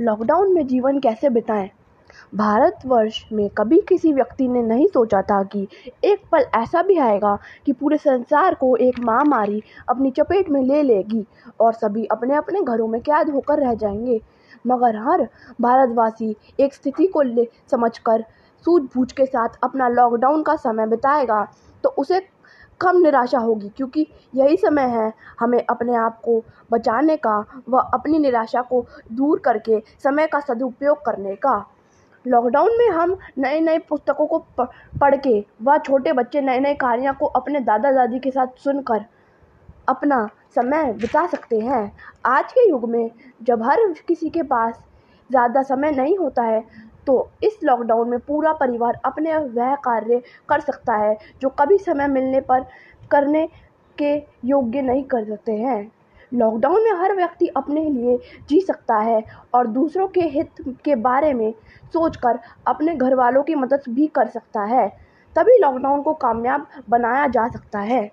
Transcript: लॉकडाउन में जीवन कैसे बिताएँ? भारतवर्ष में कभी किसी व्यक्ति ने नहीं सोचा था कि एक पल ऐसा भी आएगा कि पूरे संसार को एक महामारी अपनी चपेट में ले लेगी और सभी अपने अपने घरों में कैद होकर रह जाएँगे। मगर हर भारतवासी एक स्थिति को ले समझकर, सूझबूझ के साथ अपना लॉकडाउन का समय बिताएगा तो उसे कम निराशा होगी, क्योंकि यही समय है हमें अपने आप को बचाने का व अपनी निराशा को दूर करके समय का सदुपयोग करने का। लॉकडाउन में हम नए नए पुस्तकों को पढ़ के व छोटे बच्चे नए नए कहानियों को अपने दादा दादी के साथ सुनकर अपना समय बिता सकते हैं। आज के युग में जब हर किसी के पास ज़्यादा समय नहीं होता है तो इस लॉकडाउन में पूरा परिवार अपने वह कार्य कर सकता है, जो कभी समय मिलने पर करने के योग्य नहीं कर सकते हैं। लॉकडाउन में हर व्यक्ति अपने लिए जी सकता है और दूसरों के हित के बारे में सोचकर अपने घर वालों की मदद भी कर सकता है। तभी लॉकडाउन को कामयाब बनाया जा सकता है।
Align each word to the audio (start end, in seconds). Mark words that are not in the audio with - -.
लॉकडाउन 0.00 0.54
में 0.54 0.66
जीवन 0.66 0.98
कैसे 0.98 1.28
बिताएँ? 1.28 1.70
भारतवर्ष 2.34 3.24
में 3.32 3.48
कभी 3.50 3.80
किसी 3.80 4.12
व्यक्ति 4.12 4.48
ने 4.48 4.62
नहीं 4.62 4.86
सोचा 4.86 5.20
था 5.22 5.42
कि 5.42 5.66
एक 6.04 6.22
पल 6.32 6.44
ऐसा 6.54 6.82
भी 6.82 6.96
आएगा 6.98 7.36
कि 7.66 7.72
पूरे 7.72 7.96
संसार 7.96 8.54
को 8.54 8.76
एक 8.76 8.98
महामारी 9.00 9.62
अपनी 9.88 10.10
चपेट 10.10 10.50
में 10.50 10.62
ले 10.62 10.82
लेगी 10.82 11.24
और 11.60 11.72
सभी 11.72 12.04
अपने 12.04 12.34
अपने 12.34 12.62
घरों 12.62 12.88
में 12.88 13.00
कैद 13.00 13.30
होकर 13.30 13.58
रह 13.58 13.74
जाएँगे। 13.74 14.20
मगर 14.66 14.96
हर 14.96 15.28
भारतवासी 15.60 16.34
एक 16.60 16.74
स्थिति 16.74 17.06
को 17.06 17.22
ले 17.22 17.48
समझकर, 17.70 18.24
सूझबूझ 18.66 19.12
के 19.12 19.26
साथ 19.26 19.48
अपना 19.64 19.88
लॉकडाउन 19.88 20.42
का 20.42 20.56
समय 20.56 20.86
बिताएगा 20.86 21.46
तो 21.84 21.88
उसे 21.88 22.20
कम 22.80 22.96
निराशा 22.96 23.38
होगी, 23.38 23.68
क्योंकि 23.68 24.06
यही 24.34 24.56
समय 24.56 24.88
है 24.90 25.12
हमें 25.40 25.62
अपने 25.64 25.94
आप 25.96 26.20
को 26.20 26.42
बचाने 26.70 27.16
का 27.16 27.38
व 27.68 27.78
अपनी 27.94 28.18
निराशा 28.18 28.62
को 28.62 28.84
दूर 29.12 29.38
करके 29.38 29.80
समय 30.04 30.26
का 30.26 30.40
सदुपयोग 30.40 31.04
करने 31.06 31.34
का। 31.36 31.64
लॉकडाउन 32.24 32.76
में 32.78 32.88
हम 32.88 33.16
नए 33.38 33.60
नए 33.60 33.78
पुस्तकों 33.88 34.26
को 34.26 34.38
पढ़ 35.00 35.16
के 35.16 35.38
व 35.62 35.78
छोटे 35.78 36.12
बच्चे 36.12 36.40
नए 36.40 36.60
नए 36.60 36.74
कहानियों 36.74 37.14
को 37.14 37.26
अपने 37.26 37.60
दादा 37.60 37.92
दादी 37.92 38.18
के 38.18 38.30
साथ 38.30 38.58
सुनकर 38.64 39.04
अपना 39.88 40.26
समय 40.54 40.92
बिता 40.92 41.26
सकते 41.26 41.58
हैं। 41.60 41.90
आज 42.26 42.52
के 42.52 42.68
युग 42.68 42.88
में 42.90 43.10
जब 43.40 43.62
हर 43.62 43.86
किसी 44.08 44.28
के 44.30 44.42
पास 44.44 44.74
ज़्यादा 45.30 45.62
समय 45.62 45.90
नहीं 45.92 46.16
होता 46.18 46.42
है 46.42 46.64
तो 47.06 47.30
इस 47.42 47.58
लॉकडाउन 47.64 48.08
में 48.08 48.18
पूरा 48.18 48.52
परिवार 48.52 49.00
अपने 49.04 49.36
वह 49.36 49.74
कार्य 49.74 50.22
कर 50.48 50.60
सकता 50.60 50.96
है, 50.96 51.16
जो 51.40 51.48
कभी 51.48 51.78
समय 51.78 52.08
मिलने 52.08 52.40
पर 52.40 52.66
करने 53.10 53.48
के 53.98 54.14
योग्य 54.44 54.82
नहीं 54.82 55.04
कर 55.04 55.24
सकते 55.24 55.52
हैं। 55.52 55.90
लॉकडाउन 56.32 56.82
में 56.82 56.92
हर 56.92 57.14
व्यक्ति 57.16 57.46
अपने 57.46 57.84
लिए 57.84 58.18
जी 58.48 58.60
सकता 58.60 58.98
है 58.98 59.22
और 59.54 59.66
दूसरों 59.66 60.06
के 60.08 60.20
हित 60.20 60.50
के 60.84 60.94
बारे 60.94 61.32
में 61.34 61.52
सोचकर 61.92 62.38
अपने 62.66 62.94
घर 62.94 63.14
वालों 63.14 63.42
की 63.42 63.54
मदद 63.54 63.82
भी 63.88 64.06
कर 64.06 64.28
सकता 64.28 64.64
है। 64.64 64.88
तभी 65.36 65.58
लॉकडाउन 65.58 66.02
को 66.02 66.12
कामयाब 66.14 66.66
बनाया 66.88 67.26
जा 67.26 67.48
सकता 67.48 67.78
है। 67.78 68.10